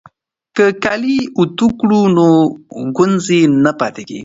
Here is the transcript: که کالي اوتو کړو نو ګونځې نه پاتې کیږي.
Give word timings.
که 0.55 0.65
کالي 0.83 1.17
اوتو 1.37 1.67
کړو 1.79 2.01
نو 2.15 2.27
ګونځې 2.97 3.39
نه 3.63 3.71
پاتې 3.79 4.01
کیږي. 4.07 4.19